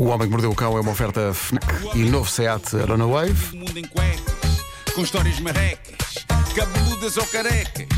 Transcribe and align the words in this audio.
O 0.00 0.10
Homem 0.10 0.28
que 0.28 0.30
Mordeu 0.30 0.52
o 0.52 0.54
Cão 0.54 0.78
é 0.78 0.80
uma 0.80 0.92
oferta 0.92 1.34
FNAC 1.34 1.66
e 1.92 2.04
novo 2.04 2.30
SEAT 2.30 2.76
Arona 2.76 3.04
Wave. 3.04 3.56
O 3.56 3.56
mundo 3.56 3.76
em 3.76 3.84
cuecas, 3.84 4.62
com 4.94 5.02
histórias 5.02 5.40
marrecas, 5.40 6.24
cabeludas 6.54 7.16
ou 7.16 7.26
carecas. 7.26 7.88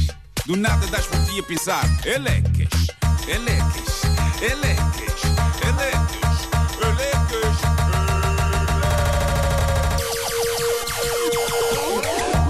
Do 0.46 0.56
nada 0.56 0.86
das 0.86 1.06
por 1.06 1.22
ti 1.26 1.38
a 1.38 1.42
pensar, 1.42 1.84
elecas, 2.06 2.86
elecas, 3.28 4.00
elecas, 4.40 5.22
elecas, 5.60 6.48
elecas. 6.81 7.56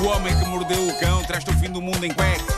O 0.00 0.06
homem 0.06 0.38
que 0.38 0.44
mordeu 0.44 0.86
o 0.86 1.00
cão 1.00 1.24
traz-te 1.24 1.50
o 1.50 1.58
fim 1.58 1.72
do 1.72 1.82
mundo 1.82 2.06
em 2.06 2.14
cuecas. 2.14 2.56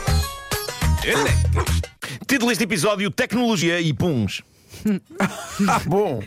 Elecas. 1.03 1.81
Título 2.27 2.49
deste 2.49 2.65
episódio: 2.65 3.09
Tecnologia 3.09 3.81
e 3.81 3.91
Puns. 3.91 4.43
Ah, 5.67 5.81
bom! 5.85 6.21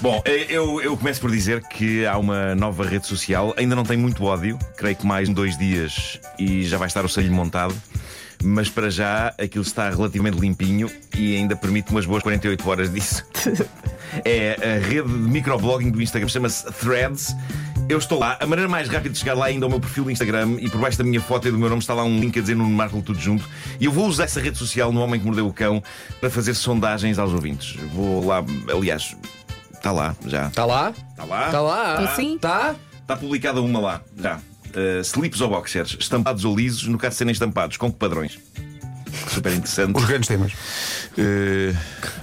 Bom, 0.00 0.22
eu, 0.48 0.80
eu 0.82 0.96
começo 0.96 1.20
por 1.20 1.30
dizer 1.30 1.62
que 1.62 2.04
há 2.04 2.18
uma 2.18 2.54
nova 2.54 2.84
rede 2.84 3.06
social, 3.06 3.54
ainda 3.56 3.74
não 3.74 3.84
tem 3.84 3.96
muito 3.96 4.24
ódio, 4.24 4.58
creio 4.76 4.94
que 4.96 5.06
mais 5.06 5.28
dois 5.28 5.56
dias 5.56 6.20
e 6.38 6.62
já 6.64 6.76
vai 6.76 6.88
estar 6.88 7.04
o 7.04 7.08
selho 7.08 7.32
montado. 7.32 7.74
Mas 8.42 8.68
para 8.68 8.90
já 8.90 9.28
aquilo 9.40 9.62
está 9.62 9.88
relativamente 9.88 10.38
limpinho 10.38 10.90
e 11.16 11.36
ainda 11.36 11.56
permite 11.56 11.90
umas 11.90 12.04
boas 12.04 12.22
48 12.22 12.68
horas 12.68 12.92
disso. 12.92 13.24
É 14.24 14.54
a 14.54 14.86
rede 14.86 15.08
de 15.08 15.18
microblogging 15.18 15.90
do 15.90 16.00
Instagram, 16.00 16.28
chama-se 16.28 16.64
Threads. 16.74 17.34
Eu 17.86 17.98
estou 17.98 18.18
lá, 18.18 18.38
a 18.40 18.46
maneira 18.46 18.68
mais 18.68 18.88
rápida 18.88 19.10
de 19.10 19.18
chegar 19.18 19.34
lá 19.34 19.48
é 19.48 19.52
ainda 19.52 19.66
ao 19.66 19.70
meu 19.70 19.78
perfil 19.78 20.04
do 20.04 20.10
Instagram 20.10 20.56
e 20.58 20.70
por 20.70 20.80
baixo 20.80 20.96
da 20.96 21.04
minha 21.04 21.20
foto 21.20 21.48
e 21.48 21.50
do 21.50 21.58
meu 21.58 21.68
nome 21.68 21.80
está 21.80 21.92
lá 21.92 22.02
um 22.02 22.18
link 22.18 22.38
a 22.38 22.40
dizer 22.40 22.56
Nuno 22.56 22.70
Marco 22.70 23.00
tudo 23.02 23.20
junto. 23.20 23.46
E 23.78 23.84
eu 23.84 23.92
vou 23.92 24.06
usar 24.06 24.24
essa 24.24 24.40
rede 24.40 24.56
social 24.56 24.90
no 24.90 25.00
Homem 25.00 25.20
que 25.20 25.26
Mordeu 25.26 25.46
o 25.46 25.52
Cão 25.52 25.82
para 26.18 26.30
fazer 26.30 26.54
sondagens 26.54 27.18
aos 27.18 27.32
ouvintes. 27.32 27.76
Vou 27.92 28.24
lá, 28.26 28.42
aliás, 28.72 29.14
está 29.72 29.92
lá 29.92 30.16
já. 30.26 30.46
Está 30.46 30.64
lá? 30.64 30.94
Está 31.10 31.24
lá? 31.24 31.46
Está 31.46 31.60
lá? 31.60 31.96
Tô 32.08 32.16
sim. 32.16 32.36
Está? 32.36 32.74
Está 33.02 33.16
publicada 33.16 33.60
uma 33.60 33.78
lá, 33.78 34.00
já. 34.18 34.36
Uh, 34.36 35.00
slips 35.02 35.40
ou 35.42 35.50
boxers, 35.50 35.96
estampados 36.00 36.44
ou 36.44 36.56
lisos, 36.56 36.88
no 36.88 36.96
caso 36.96 37.12
de 37.12 37.18
serem 37.18 37.32
estampados, 37.32 37.76
com 37.76 37.92
que 37.92 37.98
padrões? 37.98 38.38
Super 39.28 39.52
interessante. 39.52 39.96
Os 39.96 40.04
grandes 40.06 40.26
temas. 40.26 40.52
Uh, 40.52 41.76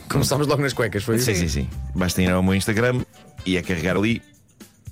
Começámos 0.10 0.48
logo 0.48 0.62
nas 0.62 0.74
cuecas, 0.74 1.04
foi 1.04 1.18
isso? 1.18 1.26
sim, 1.26 1.36
sim, 1.36 1.48
sim. 1.48 1.70
Basta 1.96 2.22
ir 2.22 2.32
ao 2.32 2.42
meu 2.42 2.56
Instagram 2.56 3.02
e 3.46 3.56
é 3.58 3.62
carregar 3.62 3.96
ali. 3.96 4.22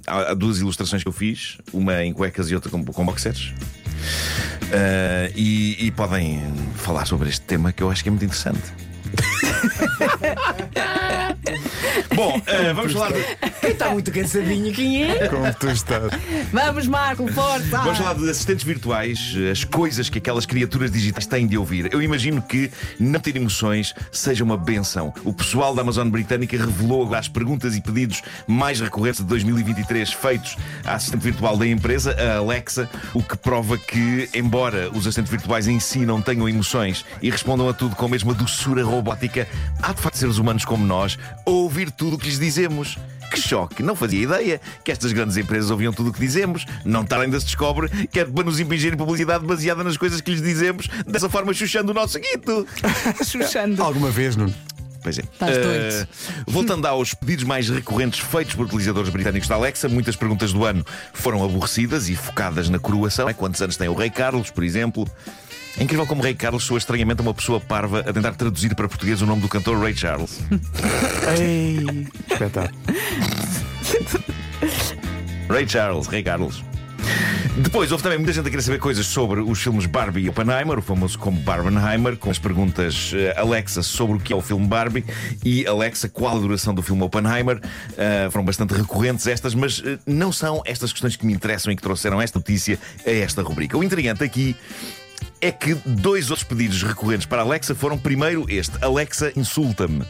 Há, 0.09 0.33
duas 0.33 0.59
ilustrações 0.59 1.03
que 1.03 1.07
eu 1.07 1.13
fiz, 1.13 1.57
uma 1.71 2.03
em 2.03 2.11
cuecas 2.11 2.49
e 2.49 2.55
outra 2.55 2.69
com, 2.69 2.83
com 2.83 3.05
boxers. 3.05 3.53
Uh, 4.69 5.31
e, 5.35 5.87
e 5.87 5.91
podem 5.91 6.41
falar 6.75 7.05
sobre 7.05 7.29
este 7.29 7.41
tema 7.41 7.71
que 7.71 7.83
eu 7.83 7.89
acho 7.89 8.03
que 8.03 8.09
é 8.09 8.11
muito 8.11 8.25
interessante. 8.25 8.61
Bom, 12.19 12.37
uh, 12.37 12.75
vamos 12.75 12.91
falar 12.91 13.13
de, 13.13 13.23
Quem 13.61 13.71
está 13.71 13.89
muito 13.91 14.11
cansadinho, 14.11 14.73
quem 14.73 15.03
é? 15.05 15.29
Como 15.29 15.53
tu 15.53 15.69
estás. 15.69 16.11
Vamos, 16.51 16.85
Marco, 16.85 17.25
força! 17.31 17.77
Vamos 17.77 17.97
falar 17.97 18.13
de 18.15 18.29
assistentes 18.29 18.65
virtuais, 18.65 19.35
as 19.49 19.63
coisas 19.63 20.09
que 20.09 20.17
aquelas 20.17 20.45
criaturas 20.45 20.91
digitais 20.91 21.25
têm 21.25 21.47
de 21.47 21.57
ouvir. 21.57 21.87
Eu 21.93 22.01
imagino 22.01 22.41
que 22.41 22.69
não 22.99 23.21
ter 23.21 23.37
emoções 23.37 23.95
seja 24.11 24.43
uma 24.43 24.57
benção. 24.57 25.13
O 25.23 25.31
pessoal 25.31 25.73
da 25.73 25.81
Amazon 25.81 26.09
Britânica 26.09 26.57
revelou 26.57 27.03
agora 27.03 27.19
as 27.19 27.29
perguntas 27.29 27.73
e 27.77 27.79
pedidos 27.79 28.21
mais 28.45 28.81
recorrentes 28.81 29.21
de 29.21 29.25
2023 29.27 30.11
feitos 30.11 30.57
à 30.83 30.95
assistente 30.95 31.21
virtual 31.21 31.55
da 31.55 31.65
empresa, 31.65 32.13
a 32.19 32.39
Alexa, 32.39 32.89
o 33.13 33.23
que 33.23 33.37
prova 33.37 33.77
que, 33.77 34.27
embora 34.33 34.89
os 34.89 35.07
assistentes 35.07 35.31
virtuais 35.31 35.69
em 35.69 35.79
si 35.79 35.99
não 35.99 36.21
tenham 36.21 36.49
emoções 36.49 37.05
e 37.21 37.29
respondam 37.29 37.69
a 37.69 37.73
tudo 37.73 37.95
com 37.95 38.07
a 38.07 38.09
mesma 38.09 38.33
doçura 38.33 38.83
robótica, 38.83 39.47
há 39.81 39.93
de 39.93 40.01
facto 40.01 40.17
seres 40.17 40.37
humanos 40.37 40.65
como 40.65 40.85
nós 40.85 41.17
a 41.45 41.49
ouvir 41.49 41.89
tudo 41.91 42.08
o 42.15 42.19
que 42.19 42.27
lhes 42.27 42.39
dizemos. 42.39 42.97
Que 43.31 43.39
choque! 43.39 43.83
Não 43.83 43.95
fazia 43.95 44.23
ideia 44.23 44.61
que 44.83 44.91
estas 44.91 45.11
grandes 45.11 45.37
empresas 45.37 45.69
ouviam 45.69 45.93
tudo 45.93 46.09
o 46.09 46.13
que 46.13 46.19
dizemos. 46.19 46.65
Não 46.83 47.05
tarde 47.05 47.25
ainda 47.25 47.39
se 47.39 47.45
descobre 47.45 47.89
que 48.07 48.19
é 48.19 48.25
para 48.25 48.43
nos 48.43 48.59
impingirem 48.59 48.97
publicidade 48.97 49.45
baseada 49.45 49.83
nas 49.83 49.97
coisas 49.97 50.19
que 50.19 50.31
lhes 50.31 50.41
dizemos, 50.41 50.87
dessa 51.05 51.29
forma 51.29 51.53
chuchando 51.53 51.91
o 51.91 51.93
nosso 51.93 52.19
guito. 52.19 52.65
Xuxando. 53.23 53.83
Alguma 53.83 54.09
vez, 54.09 54.35
Nuno? 54.35 54.53
Pois 55.01 55.17
é. 55.17 55.21
Estás 55.21 55.57
doido. 55.57 56.07
voltando 56.47 56.85
aos 56.85 57.13
pedidos 57.13 57.45
mais 57.45 57.69
recorrentes 57.69 58.19
feitos 58.19 58.55
por 58.55 58.65
utilizadores 58.65 59.09
britânicos 59.09 59.47
da 59.47 59.55
Alexa, 59.55 59.87
muitas 59.87 60.15
perguntas 60.15 60.51
do 60.51 60.65
ano 60.65 60.85
foram 61.13 61.43
aborrecidas 61.43 62.09
e 62.09 62.15
focadas 62.15 62.69
na 62.69 62.79
coroação. 62.79 63.29
É 63.29 63.33
Quantos 63.33 63.61
anos 63.61 63.77
tem 63.77 63.87
o 63.87 63.93
Rei 63.93 64.09
Carlos, 64.09 64.49
por 64.49 64.63
exemplo? 64.63 65.07
É 65.77 65.83
incrível 65.83 66.05
como 66.05 66.21
Rei 66.21 66.33
Carlos 66.33 66.63
soa 66.63 66.77
estranhamente 66.77 67.21
a 67.21 67.23
uma 67.23 67.33
pessoa 67.33 67.59
parva 67.59 67.99
a 67.99 68.13
tentar 68.13 68.33
traduzir 68.33 68.75
para 68.75 68.87
português 68.87 69.21
o 69.21 69.25
nome 69.25 69.41
do 69.41 69.47
cantor 69.47 69.79
Ray 69.79 69.95
Charles. 69.95 70.39
Ei! 71.37 72.07
Espetáculo. 72.29 72.79
Ray 75.49 75.67
Charles, 75.67 76.07
Rei 76.07 76.23
Carlos. 76.23 76.63
Depois, 77.57 77.91
houve 77.91 78.01
também 78.01 78.17
muita 78.17 78.31
gente 78.31 78.47
a 78.47 78.49
querer 78.49 78.61
saber 78.61 78.79
coisas 78.79 79.05
sobre 79.05 79.41
os 79.41 79.61
filmes 79.61 79.85
Barbie 79.85 80.21
e 80.21 80.29
Oppenheimer, 80.29 80.79
o 80.79 80.81
famoso 80.81 81.19
como 81.19 81.39
Barbenheimer, 81.41 82.15
com 82.15 82.29
as 82.29 82.39
perguntas 82.39 83.11
eh, 83.13 83.33
Alexa 83.37 83.83
sobre 83.83 84.15
o 84.15 84.19
que 84.19 84.31
é 84.31 84.35
o 84.35 84.41
filme 84.41 84.65
Barbie 84.65 85.03
e 85.43 85.67
Alexa 85.67 86.07
qual 86.07 86.37
a 86.37 86.39
duração 86.39 86.73
do 86.73 86.81
filme 86.81 87.03
Oppenheimer. 87.03 87.59
Eh, 87.97 88.29
foram 88.31 88.45
bastante 88.45 88.73
recorrentes 88.73 89.27
estas, 89.27 89.53
mas 89.53 89.81
eh, 89.85 89.97
não 90.05 90.31
são 90.31 90.61
estas 90.65 90.93
questões 90.93 91.17
que 91.17 91.25
me 91.25 91.33
interessam 91.33 91.73
e 91.73 91.75
que 91.75 91.81
trouxeram 91.81 92.21
esta 92.21 92.39
notícia 92.39 92.79
a 93.05 93.11
esta 93.11 93.41
rubrica. 93.41 93.77
O 93.77 93.83
intrigante 93.83 94.23
aqui 94.23 94.55
é 95.41 95.51
que 95.51 95.73
dois 95.85 96.29
outros 96.29 96.47
pedidos 96.47 96.83
recorrentes 96.83 97.25
para 97.25 97.41
Alexa 97.41 97.73
foram 97.73 97.97
primeiro 97.97 98.45
este: 98.49 98.83
Alexa 98.83 99.31
insulta-me. 99.35 100.05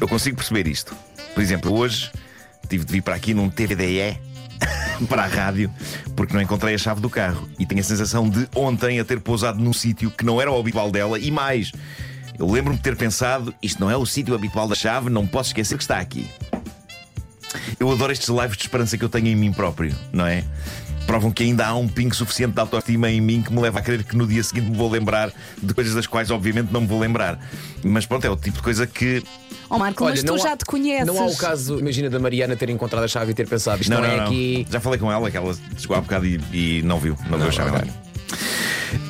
Eu 0.00 0.08
consigo 0.08 0.36
perceber 0.36 0.66
isto. 0.66 0.94
Por 1.34 1.42
exemplo, 1.42 1.76
hoje 1.76 2.10
tive 2.68 2.84
de 2.84 2.92
vir 2.92 3.02
para 3.02 3.14
aqui 3.14 3.34
num 3.34 3.50
TVDE 3.50 4.18
para 5.08 5.24
a 5.24 5.26
rádio 5.26 5.72
porque 6.16 6.34
não 6.34 6.40
encontrei 6.40 6.74
a 6.74 6.78
chave 6.78 7.00
do 7.00 7.10
carro 7.10 7.48
e 7.58 7.66
tenho 7.66 7.80
a 7.80 7.84
sensação 7.84 8.28
de 8.28 8.48
ontem 8.54 9.00
a 9.00 9.04
ter 9.04 9.20
pousado 9.20 9.58
num 9.58 9.72
sítio 9.72 10.10
que 10.10 10.24
não 10.24 10.40
era 10.40 10.50
o 10.50 10.58
habitual 10.58 10.90
dela 10.90 11.18
e 11.18 11.30
mais. 11.30 11.72
Eu 12.38 12.50
lembro-me 12.50 12.76
de 12.76 12.82
ter 12.82 12.96
pensado: 12.96 13.54
isto 13.62 13.80
não 13.80 13.90
é 13.90 13.96
o 13.96 14.06
sítio 14.06 14.34
habitual 14.34 14.66
da 14.66 14.74
chave, 14.74 15.10
não 15.10 15.26
posso 15.26 15.50
esquecer 15.50 15.76
que 15.76 15.84
está 15.84 15.98
aqui. 15.98 16.28
Eu 17.78 17.90
adoro 17.90 18.12
estes 18.12 18.28
lives 18.28 18.56
de 18.56 18.62
esperança 18.62 18.96
que 18.96 19.04
eu 19.04 19.08
tenho 19.08 19.26
em 19.26 19.36
mim 19.36 19.52
próprio, 19.52 19.94
não 20.12 20.26
é? 20.26 20.44
Provam 21.06 21.32
que 21.32 21.42
ainda 21.42 21.66
há 21.66 21.74
um 21.74 21.88
pingo 21.88 22.14
suficiente 22.14 22.54
de 22.54 22.60
autoestima 22.60 23.10
em 23.10 23.20
mim 23.20 23.42
que 23.42 23.52
me 23.52 23.60
leva 23.60 23.80
a 23.80 23.82
crer 23.82 24.04
que 24.04 24.16
no 24.16 24.26
dia 24.26 24.42
seguinte 24.44 24.70
me 24.70 24.76
vou 24.76 24.88
lembrar 24.88 25.32
de 25.60 25.74
coisas 25.74 25.94
das 25.94 26.06
quais, 26.06 26.30
obviamente, 26.30 26.72
não 26.72 26.80
me 26.82 26.86
vou 26.86 27.00
lembrar. 27.00 27.38
Mas 27.82 28.06
pronto, 28.06 28.24
é 28.24 28.30
o 28.30 28.36
tipo 28.36 28.56
de 28.58 28.62
coisa 28.62 28.86
que. 28.86 29.22
Oh, 29.68 29.78
Marco, 29.78 30.04
mas 30.04 30.22
tu 30.22 30.26
não 30.32 30.38
já 30.38 30.52
há- 30.52 30.56
te 30.56 30.64
conheces. 30.64 31.06
Não 31.06 31.20
há 31.20 31.26
o 31.26 31.36
caso, 31.36 31.78
imagina, 31.78 32.08
da 32.10 32.18
Mariana 32.18 32.54
ter 32.56 32.70
encontrado 32.70 33.04
a 33.04 33.08
chave 33.08 33.32
e 33.32 33.34
ter 33.34 33.48
pensado, 33.48 33.80
isto 33.80 33.90
não, 33.90 34.04
é 34.04 34.20
aqui. 34.20 34.66
Já 34.70 34.78
falei 34.80 34.98
com 34.98 35.10
ela, 35.10 35.30
que 35.30 35.36
ela 35.36 35.54
chegou 35.76 35.96
há 35.96 36.00
bocado 36.00 36.26
e, 36.26 36.40
e 36.52 36.82
não 36.82 36.98
viu, 36.98 37.16
não, 37.28 37.38
viu 37.38 37.48
a 37.48 37.52
chave. 37.52 37.90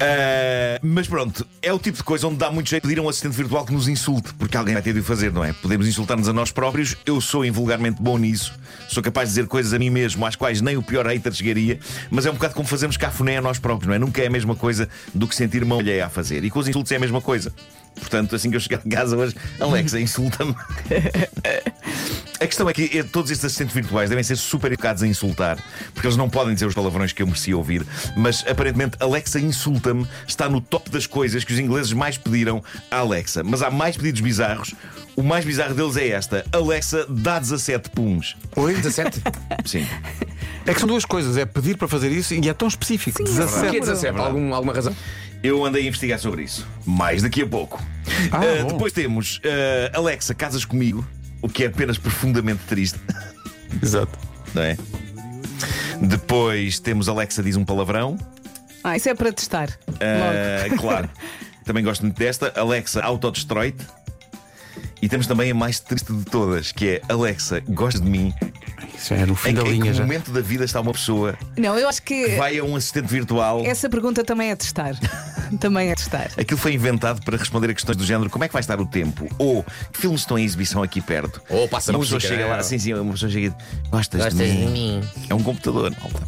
Ah, 0.00 0.78
mas 0.82 1.06
pronto, 1.06 1.46
é 1.62 1.72
o 1.72 1.78
tipo 1.78 1.96
de 1.96 2.04
coisa 2.04 2.26
onde 2.26 2.36
dá 2.36 2.50
muito 2.50 2.68
jeito 2.70 2.82
de 2.82 2.88
pedir 2.88 3.00
a 3.00 3.02
um 3.02 3.08
assistente 3.08 3.34
virtual 3.34 3.64
que 3.64 3.72
nos 3.72 3.88
insulte, 3.88 4.32
porque 4.34 4.56
alguém 4.56 4.74
vai 4.74 4.82
ter 4.82 4.92
de 4.92 5.00
o 5.00 5.04
fazer, 5.04 5.32
não 5.32 5.44
é? 5.44 5.52
Podemos 5.52 5.86
insultar-nos 5.86 6.28
a 6.28 6.32
nós 6.32 6.50
próprios, 6.50 6.96
eu 7.04 7.20
sou 7.20 7.44
invulgarmente 7.44 8.00
bom 8.00 8.18
nisso, 8.18 8.52
sou 8.88 9.02
capaz 9.02 9.28
de 9.28 9.34
dizer 9.34 9.46
coisas 9.46 9.72
a 9.72 9.78
mim 9.78 9.90
mesmo 9.90 10.24
às 10.24 10.36
quais 10.36 10.60
nem 10.60 10.76
o 10.76 10.82
pior 10.82 11.06
hater 11.06 11.32
chegaria, 11.32 11.78
mas 12.10 12.26
é 12.26 12.30
um 12.30 12.34
bocado 12.34 12.54
como 12.54 12.66
fazermos 12.68 12.96
cafuné 12.96 13.38
a 13.38 13.42
nós 13.42 13.58
próprios, 13.58 13.88
não 13.88 13.94
é? 13.94 13.98
Nunca 13.98 14.22
é 14.22 14.26
a 14.26 14.30
mesma 14.30 14.54
coisa 14.56 14.88
do 15.14 15.26
que 15.26 15.34
sentir 15.34 15.64
mão 15.64 15.80
alheia 15.80 16.06
a 16.06 16.08
fazer. 16.08 16.44
E 16.44 16.50
com 16.50 16.58
os 16.58 16.68
insultos 16.68 16.90
é 16.92 16.96
a 16.96 17.00
mesma 17.00 17.20
coisa. 17.20 17.52
Portanto, 17.94 18.34
assim 18.34 18.50
que 18.50 18.56
eu 18.56 18.60
chegar 18.60 18.80
a 18.84 18.88
casa 18.88 19.16
hoje, 19.16 19.34
Alexa, 19.58 20.00
insulta-me. 20.00 20.54
A 22.40 22.46
questão 22.46 22.66
é 22.70 22.72
que 22.72 22.98
eh, 22.98 23.02
todos 23.02 23.30
estes 23.30 23.44
assistentes 23.44 23.74
virtuais 23.74 24.08
devem 24.08 24.24
ser 24.24 24.34
super 24.36 24.72
educados 24.72 25.02
a 25.02 25.06
insultar, 25.06 25.62
porque 25.92 26.06
eles 26.06 26.16
não 26.16 26.30
podem 26.30 26.54
dizer 26.54 26.64
os 26.64 26.74
palavrões 26.74 27.12
que 27.12 27.20
eu 27.22 27.26
merecia 27.26 27.54
ouvir. 27.54 27.86
Mas 28.16 28.42
aparentemente, 28.48 28.96
Alexa 28.98 29.38
insulta-me 29.38 30.06
está 30.26 30.48
no 30.48 30.58
top 30.58 30.88
das 30.88 31.06
coisas 31.06 31.44
que 31.44 31.52
os 31.52 31.58
ingleses 31.58 31.92
mais 31.92 32.16
pediram 32.16 32.64
à 32.90 33.00
Alexa. 33.00 33.44
Mas 33.44 33.60
há 33.60 33.70
mais 33.70 33.94
pedidos 33.94 34.22
bizarros. 34.22 34.74
O 35.14 35.22
mais 35.22 35.44
bizarro 35.44 35.74
deles 35.74 35.98
é 35.98 36.08
esta: 36.08 36.46
Alexa 36.50 37.04
dá 37.10 37.38
17 37.38 37.90
puns. 37.90 38.34
Oi? 38.56 38.74
17? 38.74 39.20
Sim. 39.66 39.86
É 40.64 40.72
que 40.72 40.80
são 40.80 40.88
duas 40.88 41.04
coisas: 41.04 41.36
é 41.36 41.44
pedir 41.44 41.76
para 41.76 41.88
fazer 41.88 42.10
isso 42.10 42.32
e 42.32 42.48
é 42.48 42.54
tão 42.54 42.68
específico. 42.68 43.18
Sim, 43.18 43.34
é 43.34 43.46
Porquê 43.46 43.80
17. 43.80 43.80
17? 43.80 44.18
Algum, 44.18 44.54
alguma 44.54 44.72
razão? 44.72 44.96
Eu 45.42 45.62
andei 45.64 45.84
a 45.84 45.86
investigar 45.86 46.18
sobre 46.18 46.42
isso. 46.42 46.66
Mais 46.86 47.20
daqui 47.20 47.42
a 47.42 47.46
pouco. 47.46 47.82
Ah, 48.32 48.62
bom. 48.62 48.68
depois 48.68 48.94
temos 48.94 49.42
ah, 49.44 49.98
Alexa, 49.98 50.34
casas 50.34 50.64
comigo, 50.64 51.06
o 51.42 51.48
que 51.48 51.64
é 51.64 51.66
apenas 51.66 51.98
profundamente 51.98 52.62
triste. 52.66 52.98
Exato. 53.82 54.18
Não 54.54 54.62
é? 54.62 54.76
Depois 56.00 56.78
temos 56.78 57.08
Alexa 57.08 57.42
diz 57.42 57.56
um 57.56 57.64
palavrão. 57.64 58.16
Ah, 58.82 58.96
isso 58.96 59.08
é 59.08 59.14
para 59.14 59.32
testar. 59.32 59.68
Ah, 60.00 60.74
claro. 60.78 61.08
Também 61.64 61.84
gosto 61.84 62.02
muito 62.02 62.16
desta. 62.18 62.52
Alexa 62.56 63.00
autodestrói-te. 63.02 63.86
E 65.02 65.08
temos 65.08 65.26
também 65.26 65.50
a 65.50 65.54
mais 65.54 65.80
triste 65.80 66.12
de 66.12 66.24
todas, 66.26 66.72
que 66.72 66.88
é 66.88 67.02
Alexa, 67.08 67.62
gosta 67.68 67.98
de 68.00 68.08
mim. 68.10 68.34
Isso 68.94 69.14
é 69.14 69.24
no 69.24 69.34
fim 69.34 69.50
Em, 69.50 69.54
da 69.54 69.62
que- 69.62 69.68
em 69.68 69.72
linha 69.72 69.92
que 69.92 69.96
já. 69.96 70.02
momento 70.02 70.30
da 70.30 70.42
vida 70.42 70.62
está 70.64 70.78
uma 70.78 70.92
pessoa 70.92 71.38
Não, 71.56 71.78
eu 71.78 71.88
acho 71.88 72.02
que 72.02 72.24
que 72.28 72.36
vai 72.36 72.58
a 72.58 72.64
um 72.64 72.76
assistente 72.76 73.06
virtual 73.06 73.64
essa 73.64 73.88
pergunta 73.88 74.22
também 74.22 74.50
é 74.50 74.56
testar. 74.56 74.94
também 75.58 75.90
é 75.90 75.94
testar. 75.94 76.30
Aquilo 76.36 76.58
foi 76.58 76.74
inventado 76.74 77.22
para 77.24 77.36
responder 77.36 77.70
a 77.70 77.74
questões 77.74 77.96
do 77.96 78.04
género 78.04 78.30
como 78.30 78.44
é 78.44 78.48
que 78.48 78.52
vai 78.52 78.60
estar 78.60 78.80
o 78.80 78.86
tempo? 78.86 79.28
Ou 79.38 79.64
que 79.92 80.00
filmes 80.00 80.20
estão 80.20 80.38
em 80.38 80.44
exibição 80.44 80.82
aqui 80.82 81.00
perto? 81.00 81.42
Ou 81.48 81.68
passa 81.68 81.92
uma 81.92 82.00
pessoa 82.00 82.20
chega 82.20 82.46
lá, 82.46 82.62
sim, 82.62 82.78
sim, 82.78 82.94
uma 82.94 83.12
pessoa 83.12 83.30
chega 83.30 83.46
e 83.46 83.50
diz, 83.50 83.58
Gostas, 83.90 84.24
Gostas 84.24 84.48
de, 84.48 84.56
de 84.56 84.66
mim? 84.66 85.00
mim?" 85.00 85.08
É 85.28 85.34
um 85.34 85.42
computador, 85.42 85.92
malta. 86.00 86.26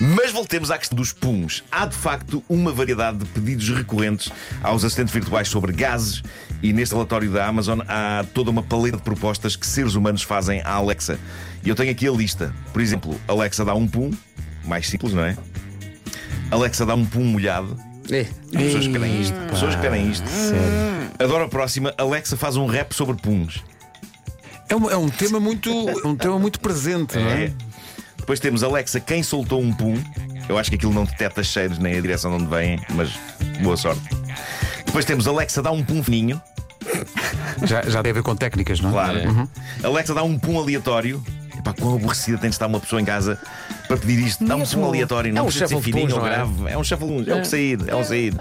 Mas 0.00 0.32
voltemos 0.32 0.70
à 0.70 0.78
questão 0.78 0.96
dos 0.96 1.12
puns. 1.12 1.64
Há 1.70 1.86
de 1.86 1.94
facto 1.96 2.42
uma 2.48 2.72
variedade 2.72 3.18
de 3.18 3.24
pedidos 3.26 3.68
recorrentes 3.68 4.30
aos 4.62 4.84
assistentes 4.84 5.12
virtuais 5.12 5.48
sobre 5.48 5.72
gases, 5.72 6.22
e 6.62 6.72
neste 6.72 6.94
relatório 6.94 7.30
da 7.30 7.46
Amazon 7.46 7.80
há 7.86 8.24
toda 8.32 8.50
uma 8.50 8.62
paleta 8.62 8.96
de 8.96 9.02
propostas 9.02 9.56
que 9.56 9.66
seres 9.66 9.94
humanos 9.94 10.22
fazem 10.22 10.60
à 10.62 10.72
Alexa. 10.72 11.18
E 11.64 11.68
eu 11.68 11.74
tenho 11.74 11.90
aqui 11.90 12.06
a 12.08 12.12
lista. 12.12 12.54
Por 12.72 12.80
exemplo, 12.80 13.20
Alexa 13.26 13.64
dá 13.64 13.74
um 13.74 13.86
pum, 13.86 14.10
mais 14.64 14.88
simples, 14.88 15.12
não 15.12 15.24
é? 15.24 15.36
Alexa 16.50 16.86
dá 16.86 16.94
um 16.94 17.04
pum 17.04 17.24
molhado. 17.24 17.76
É. 18.10 18.20
As 18.20 18.62
pessoas 18.62 18.86
querem 18.88 19.20
isto. 19.20 19.34
As 19.38 19.50
pessoas 19.50 19.74
querem 19.76 20.10
isto. 20.10 20.24
Adoro 21.18 21.44
a 21.44 21.48
próxima. 21.48 21.92
Alexa 21.98 22.36
faz 22.36 22.56
um 22.56 22.66
rap 22.66 22.92
sobre 22.94 23.16
puns. 23.16 23.62
É 24.68 24.76
um, 24.76 24.90
é 24.90 24.96
um 24.96 25.08
tema 25.08 25.40
muito, 25.40 25.70
um 26.06 26.14
tema 26.14 26.38
muito 26.38 26.60
presente, 26.60 27.16
não 27.16 27.26
É. 27.28 27.44
é? 27.44 27.52
Depois 28.18 28.38
temos 28.40 28.62
Alexa, 28.62 29.00
quem 29.00 29.22
soltou 29.22 29.60
um 29.60 29.72
pum. 29.72 29.94
Eu 30.48 30.58
acho 30.58 30.68
que 30.70 30.76
aquilo 30.76 30.92
não 30.92 31.04
detecta 31.04 31.42
cheiros 31.42 31.78
nem 31.78 31.96
a 31.96 32.00
direção 32.00 32.36
de 32.36 32.42
onde 32.42 32.54
vêm, 32.54 32.78
mas 32.94 33.10
boa 33.62 33.76
sorte. 33.76 34.02
Depois 34.84 35.04
temos 35.06 35.26
Alexa, 35.26 35.62
dá 35.62 35.70
um 35.70 35.82
pum 35.82 36.02
fininho. 36.02 36.40
Já, 37.64 37.82
já 37.82 38.02
tem 38.02 38.10
a 38.10 38.14
ver 38.14 38.22
com 38.22 38.34
técnicas, 38.36 38.80
não 38.80 38.90
é? 38.90 38.92
Claro. 38.92 39.28
Uhum. 39.28 39.48
Alexa, 39.82 40.14
dá 40.14 40.22
um 40.22 40.38
pum 40.38 40.58
aleatório. 40.58 41.22
Epá, 41.70 41.74
quão 41.80 41.96
aborrecida 41.96 42.38
tem 42.38 42.50
de 42.50 42.54
estar 42.56 42.66
uma 42.66 42.80
pessoa 42.80 43.00
em 43.00 43.04
casa 43.04 43.38
para 43.86 43.96
pedir 43.96 44.18
isto. 44.26 44.44
Dá 44.44 44.56
um 44.56 44.60
Mesmo. 44.60 44.80
pum 44.82 44.86
aleatório, 44.88 45.32
não 45.32 45.40
É 45.40 45.42
um 45.42 45.46
precisa 45.46 45.66
ser 45.68 45.80
fininho 45.82 46.12
ou 46.14 46.20
não 46.20 46.26
é? 46.26 46.30
grave. 46.30 46.52
É 46.68 46.78
um 46.78 46.84
shuffle, 46.84 47.24
é 47.30 47.34
um 47.34 47.44
sair, 47.44 47.78
é 47.86 47.94
um 47.96 48.04
sair. 48.04 48.34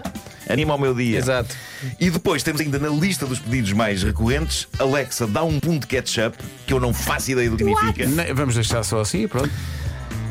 Anima 0.50 0.76
o 0.76 0.78
meu 0.80 0.94
dia. 0.96 1.18
Exato. 1.18 1.54
E 2.00 2.10
depois 2.10 2.42
temos 2.42 2.62
ainda 2.62 2.80
na 2.80 2.88
lista 2.90 3.26
dos 3.26 3.38
pedidos 3.40 3.74
mais 3.74 4.02
recorrentes 4.02 4.66
Alexa, 4.80 5.28
dá 5.28 5.44
um 5.44 5.60
pum 5.60 5.78
de 5.78 5.86
ketchup, 5.88 6.38
que 6.66 6.74
eu 6.74 6.80
não 6.80 6.94
faço 6.94 7.32
ideia 7.32 7.50
do 7.50 7.58
que 7.58 7.66
significa. 7.66 8.06
Ne- 8.08 8.34
Vamos 8.34 8.56
deixar 8.56 8.84
só 8.84 9.02
assim 9.02 9.24
e 9.24 9.28
pronto. 9.28 9.52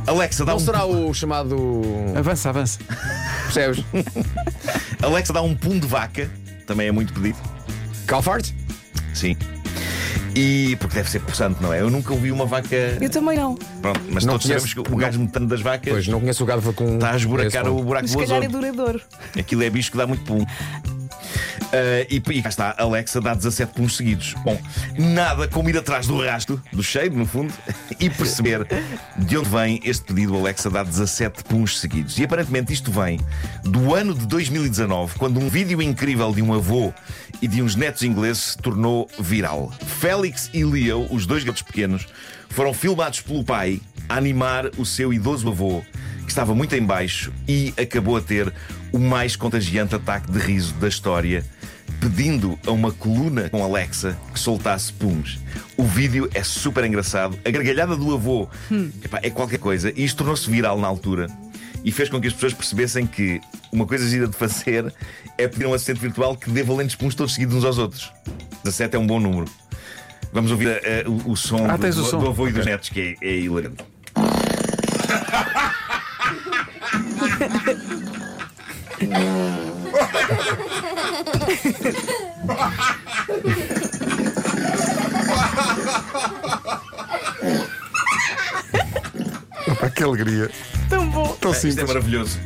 Alexa, 0.07 0.45
dá 0.45 0.53
Não 0.53 0.59
um 0.59 0.61
será 0.65 0.85
o 0.87 1.13
chamado. 1.13 1.83
Avança, 2.17 2.49
avança. 2.49 2.79
Percebes? 3.45 3.85
Alexa 5.03 5.33
dá 5.33 5.43
um 5.43 5.55
pum 5.55 5.79
de 5.79 5.87
vaca, 5.87 6.31
também 6.67 6.89
é 6.89 6.93
muito 6.93 7.13
pedido. 7.13 7.39
Calfart? 8.07 8.51
Sim. 9.13 9.37
E 10.39 10.77
porque 10.77 10.95
deve 10.97 11.09
ser 11.11 11.21
possante, 11.21 11.63
não 11.63 11.73
é? 11.73 11.81
Eu 11.81 11.89
nunca 11.89 12.13
ouvi 12.13 12.31
uma 12.31 12.45
vaca. 12.45 12.77
Eu 13.01 13.09
também 13.09 13.39
não. 13.39 13.55
Pronto, 13.81 14.01
mas 14.11 14.23
Não 14.27 14.35
todos 14.35 14.47
conheço- 14.47 14.69
sabemos 14.69 14.89
que 14.89 14.95
o 14.95 14.97
gás 14.97 15.17
metano 15.17 15.47
das 15.47 15.63
vacas 15.63 15.91
Pois, 15.91 16.07
não 16.09 16.21
conheço 16.21 16.43
o 16.43 16.47
gado 16.47 16.73
com. 16.75 16.95
está 16.97 17.13
a 17.13 17.17
esburacar 17.17 17.67
o 17.69 17.83
buraco 17.83 18.03
Mas 18.05 18.13
do 18.13 18.21
se 18.21 18.27
calhar 18.27 18.45
é 18.45 18.49
duradouro. 18.49 19.01
Aquilo 19.39 19.63
é 19.63 19.71
bicho 19.71 19.91
que 19.91 19.97
dá 19.97 20.07
muito 20.07 20.23
pum. 20.25 20.45
Ah, 21.73 22.07
e, 22.09 22.17
e 22.17 22.43
cá 22.43 22.49
está, 22.49 22.75
Alexa 22.79 23.21
dá 23.21 23.35
17 23.35 23.73
puns 23.73 23.97
seguidos. 23.97 24.35
Bom, 24.45 24.61
nada 24.99 25.49
como 25.49 25.69
ir 25.69 25.77
atrás 25.77 26.07
do 26.07 26.23
rastro, 26.25 26.61
do 26.73 26.83
cheiro, 26.83 27.17
no 27.17 27.27
fundo, 27.27 27.53
e 27.99 28.09
perceber 28.09 28.67
de 29.17 29.37
onde 29.37 29.49
vem 29.49 29.81
este 29.85 30.05
pedido. 30.05 30.37
Alexa 30.37 30.71
dá 30.71 30.83
17 30.83 31.45
puns 31.45 31.79
seguidos. 31.79 32.19
E 32.19 32.25
aparentemente 32.25 32.73
isto 32.73 32.91
vem 32.91 33.21
do 33.65 33.95
ano 33.95 34.15
de 34.15 34.27
2019, 34.27 35.19
quando 35.19 35.41
um 35.41 35.49
vídeo 35.49 35.81
incrível 35.83 36.33
de 36.33 36.43
um 36.43 36.53
avô 36.53 36.93
e 37.41 37.49
de 37.49 37.63
uns 37.63 37.75
netos 37.75 38.03
ingleses 38.03 38.43
se 38.43 38.59
tornou 38.59 39.09
viral. 39.19 39.73
Félix 40.01 40.51
e 40.53 40.65
Leo, 40.65 41.07
os 41.11 41.27
dois 41.27 41.45
gatos 41.45 41.63
pequenos, 41.63 42.07
foram 42.49 42.73
filmados 42.73 43.21
pelo 43.21 43.45
pai 43.45 43.81
a 44.09 44.17
animar 44.17 44.67
o 44.79 44.87
seu 44.87 45.13
idoso 45.13 45.49
avô, 45.49 45.83
que 46.27 46.33
estava 46.33 46.55
muito 46.55 46.75
em 46.75 46.83
baixo 46.83 47.33
e 47.49 47.73
acabou 47.81 48.17
a 48.17 48.21
ter 48.21 48.53
o 48.93 48.99
mais 48.99 49.37
contagiante 49.37 49.95
ataque 49.95 50.31
de 50.31 50.39
riso 50.39 50.75
da 50.75 50.89
história, 50.89 51.45
pedindo 52.01 52.59
a 52.67 52.71
uma 52.73 52.91
coluna 52.93 53.49
com 53.49 53.63
Alexa 53.63 54.19
que 54.35 54.39
soltasse 54.41 54.93
puns. 54.93 55.39
O 55.77 55.85
vídeo 55.85 56.29
é 56.35 56.43
super 56.43 56.85
engraçado. 56.85 57.39
A 57.45 57.51
gargalhada 57.51 57.97
do 57.97 58.13
avô 58.15 58.49
epá, 59.05 59.21
é 59.23 59.31
qualquer 59.31 59.59
coisa. 59.59 59.93
E 59.97 60.05
isto 60.05 60.19
tornou-se 60.19 60.51
viral 60.51 60.79
na 60.79 60.87
altura 60.87 61.29
e 61.85 61.93
fez 61.93 62.09
com 62.09 62.21
que 62.21 62.27
as 62.27 62.33
pessoas 62.35 62.53
percebessem 62.53 63.07
que 63.07 63.41
uma 63.73 63.87
coisa 63.87 64.09
gira 64.09 64.27
de 64.27 64.37
fazer 64.37 64.93
é 65.39 65.47
pedir 65.47 65.67
um 65.67 65.73
assistente 65.75 66.01
virtual 66.01 66.37
que 66.37 66.51
dê 66.51 66.63
valentes 66.63 66.97
puns 66.97 67.15
todos 67.15 67.33
seguidos 67.35 67.55
uns 67.57 67.65
aos 67.65 67.79
outros. 67.79 68.13
17 68.65 68.97
é 68.97 68.99
um 68.99 69.07
bom 69.07 69.21
número. 69.21 69.47
Vamos 70.33 70.51
ouvir 70.51 70.69
eh, 70.83 71.05
o, 71.07 71.31
o 71.33 71.37
som, 71.37 71.65
Ah, 71.71 71.77
do, 71.77 71.87
o 71.87 71.91
do- 71.91 72.05
som. 72.05 72.19
do 72.19 72.27
avô 72.29 72.49
e 72.49 72.53
dos 72.53 72.67
netos, 72.67 72.89
que 72.91 73.17
é, 73.23 73.27
é 73.27 73.37
hilarante. 73.39 73.85
Que 89.97 90.03
alegria. 90.03 90.51
Tão 90.91 91.09
bom. 91.09 91.37
Tão 91.41 91.53
Isto 91.53 91.67
é 91.67 91.71
simples. 91.71 91.89
maravilhoso. 91.89 92.39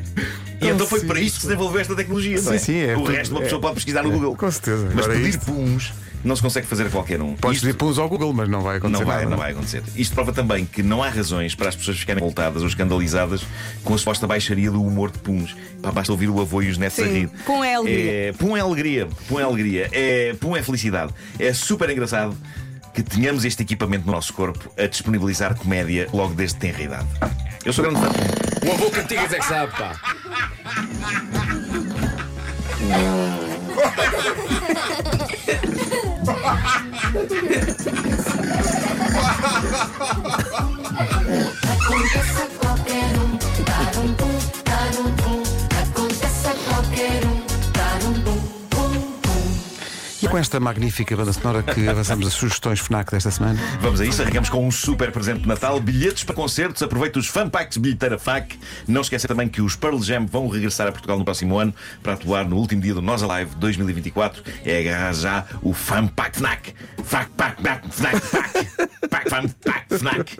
E 0.60 0.68
então 0.68 0.86
foi 0.86 1.00
para 1.04 1.20
isto 1.20 1.36
que 1.36 1.40
se 1.42 1.46
desenvolveu 1.48 1.80
esta 1.80 1.94
tecnologia, 1.96 2.40
não 2.42 2.52
é? 2.52 2.58
Sim, 2.58 2.64
sim, 2.64 2.78
é 2.80 2.96
O 2.96 3.04
resto 3.04 3.30
uma 3.32 3.40
é- 3.40 3.44
pessoa 3.44 3.60
pode 3.60 3.74
pesquisar 3.76 4.02
no 4.02 4.10
é, 4.10 4.12
Google. 4.12 4.36
com 4.36 4.50
certeza. 4.50 4.90
Mas 4.94 5.04
Agora 5.06 5.18
pedir 5.20 5.38
puns 5.38 5.92
não 6.22 6.36
se 6.36 6.42
consegue 6.42 6.66
fazer 6.66 6.86
a 6.86 6.90
qualquer 6.90 7.22
um. 7.22 7.34
Podes 7.34 7.56
Isto- 7.56 7.66
pedir 7.66 7.78
puns 7.78 7.96
ao 7.98 8.06
Google, 8.08 8.32
mas 8.34 8.46
não 8.48 8.60
vai 8.60 8.76
acontecer 8.76 9.00
Não 9.00 9.06
vai, 9.06 9.16
nada. 9.20 9.30
não 9.30 9.38
vai 9.38 9.52
acontecer. 9.52 9.82
Isto 9.96 10.14
prova 10.14 10.32
também 10.34 10.66
que 10.66 10.82
não 10.82 11.02
há 11.02 11.08
razões 11.08 11.54
para 11.54 11.70
as 11.70 11.76
pessoas 11.76 11.98
ficarem 11.98 12.22
voltadas 12.22 12.60
ou 12.60 12.68
escandalizadas 12.68 13.42
com 13.82 13.94
a 13.94 13.98
suposta 13.98 14.26
baixaria 14.26 14.70
do 14.70 14.82
humor 14.82 15.10
de 15.10 15.18
puns. 15.18 15.56
Pá, 15.80 15.90
basta 15.90 16.12
ouvir 16.12 16.28
o 16.28 16.38
avô 16.40 16.60
e 16.60 16.68
os 16.68 16.76
netos 16.76 16.96
Sim, 16.96 17.04
a 17.04 17.06
rir. 17.06 17.30
pum 17.46 17.64
é 17.64 17.74
alegria. 17.74 18.12
É, 18.12 18.32
pum 18.34 18.54
é 18.56 18.60
alegria. 18.60 19.08
Pum 19.28 19.40
é 19.40 19.42
alegria. 19.44 19.88
É, 19.92 20.34
pum 20.38 20.54
é 20.54 20.62
felicidade. 20.62 21.14
É 21.38 21.54
super 21.54 21.88
engraçado 21.88 22.36
que 22.92 23.02
tenhamos 23.02 23.44
este 23.46 23.62
equipamento 23.62 24.04
no 24.04 24.12
nosso 24.12 24.34
corpo 24.34 24.70
a 24.76 24.86
disponibilizar 24.86 25.54
comédia 25.54 26.06
logo 26.12 26.34
desde 26.34 26.56
tenra 26.58 26.82
idade. 26.82 27.06
Eu 27.64 27.72
sou 27.72 27.82
grande 27.84 28.00
fã. 28.00 28.10
O 28.66 28.72
avô 28.72 28.90
cantigas 28.90 29.32
é 29.32 29.38
que 29.38 29.44
sabe, 29.46 29.72
pá. 29.76 29.92
E 50.22 50.28
com 50.28 50.36
esta 50.36 50.60
magnífica 50.60 51.16
banda 51.16 51.32
sonora 51.32 51.62
que 51.62 51.88
avançamos 51.88 52.26
as 52.26 52.34
sugestões 52.34 52.78
FNAC 52.78 53.10
desta 53.10 53.30
semana. 53.30 53.58
Vamos 53.80 54.02
a 54.02 54.04
isso, 54.04 54.20
arrancamos 54.20 54.50
com 54.50 54.66
um 54.66 54.70
super 54.70 55.10
presente 55.10 55.40
de 55.40 55.48
Natal, 55.48 55.80
bilhetes 55.80 56.24
para 56.24 56.34
concertos, 56.34 56.82
aproveita 56.82 57.18
os 57.18 57.26
fanpacks 57.26 57.78
bilheteira 57.78 58.18
FAC. 58.18 58.58
Não 58.86 59.00
esqueça 59.00 59.26
também 59.26 59.48
que 59.48 59.62
os 59.62 59.76
Pearl 59.76 59.98
Jam 60.02 60.26
vão 60.26 60.46
regressar 60.46 60.86
a 60.86 60.92
Portugal 60.92 61.18
no 61.18 61.24
próximo 61.24 61.58
ano 61.58 61.74
para 62.02 62.12
atuar 62.12 62.44
no 62.44 62.56
último 62.56 62.82
dia 62.82 62.92
do 62.92 63.00
Nós 63.00 63.22
Alive 63.22 63.54
2024. 63.56 64.42
É 64.62 64.80
agarrar 64.80 65.14
já 65.14 65.46
o 65.62 65.72
fanpack 65.72 66.36
FNAC. 66.36 66.74
FAC, 67.02 67.30
pack, 67.30 67.62
pack, 67.62 67.88
FNAC, 67.90 68.20
pack. 68.20 68.66
Pack, 69.08 69.30
fanpack 69.30 69.98
FNAC. 69.98 70.36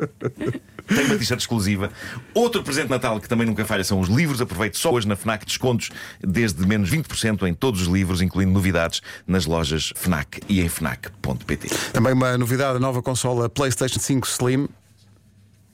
T-shirt 1.20 1.40
exclusiva. 1.40 1.90
Outro 2.34 2.62
presente 2.62 2.86
de 2.86 2.90
Natal 2.90 3.20
que 3.20 3.28
também 3.28 3.46
nunca 3.46 3.64
falha 3.64 3.84
são 3.84 4.00
os 4.00 4.08
livros. 4.08 4.40
Aproveite 4.40 4.78
só 4.78 4.90
hoje 4.92 5.06
na 5.06 5.16
FNAC 5.16 5.44
descontos 5.44 5.90
desde 6.20 6.66
menos 6.66 6.90
20% 6.90 7.46
em 7.46 7.54
todos 7.54 7.82
os 7.82 7.88
livros, 7.88 8.22
incluindo 8.22 8.52
novidades 8.52 9.02
nas 9.26 9.46
lojas 9.46 9.92
FNAC 9.96 10.40
e 10.48 10.60
em 10.60 10.68
FNAC.pt. 10.68 11.68
Também 11.92 12.12
uma 12.12 12.36
novidade, 12.38 12.76
a 12.76 12.80
nova 12.80 13.02
consola 13.02 13.48
PlayStation 13.48 14.00
5 14.00 14.26
Slim. 14.26 14.68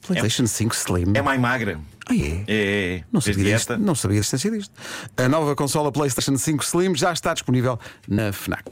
PlayStation 0.06 0.46
5 0.46 0.74
Slim? 0.74 1.12
É 1.14 1.22
mais 1.22 1.40
magra. 1.40 1.80
Ah, 2.08 2.14
é? 2.14 2.18
É, 2.18 2.44
é, 2.46 2.96
é. 2.96 3.04
Não 3.12 3.20
sabia, 3.20 3.56
disto, 3.56 3.76
não 3.78 3.94
sabia 3.94 4.18
a 4.18 4.20
existência 4.20 4.50
disto. 4.50 4.72
A 5.16 5.28
nova 5.28 5.56
consola 5.56 5.90
PlayStation 5.90 6.36
5 6.36 6.62
Slim 6.62 6.94
já 6.94 7.12
está 7.12 7.34
disponível 7.34 7.78
na 8.08 8.32
FNAC. 8.32 8.64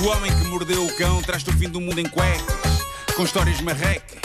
O 0.00 0.06
homem 0.08 0.30
que 0.30 0.44
mordeu 0.48 0.84
o 0.84 0.96
cão 0.96 1.22
traz-te 1.22 1.50
o 1.50 1.52
fim 1.54 1.68
do 1.68 1.80
mundo 1.80 1.98
em 1.98 2.08
cuecas, 2.08 2.44
com 3.16 3.24
histórias 3.24 3.60
marrecas, 3.60 4.23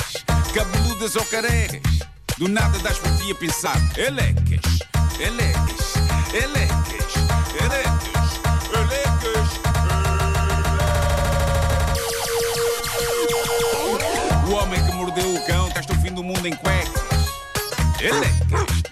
cabeludas 0.52 1.16
ou 1.16 1.26
carecas. 1.26 2.00
Do 2.38 2.48
nada 2.48 2.78
das 2.80 2.98
por 2.98 3.16
ti 3.18 3.32
a 3.32 3.36
pensar, 3.36 3.78
elecas, 3.98 4.80
elecas, 5.20 5.94
elecas, 6.34 7.14
elecas, 7.60 8.40
elecas. 8.74 9.50
O 14.48 14.52
homem 14.54 14.86
que 14.86 14.92
mordeu 14.94 15.36
o 15.36 15.46
cão 15.46 15.70
traz-te 15.70 15.92
o 15.92 16.02
fim 16.02 16.14
do 16.14 16.24
mundo 16.24 16.48
em 16.48 16.56
cuecas, 16.56 17.04
elecas, 18.00 18.84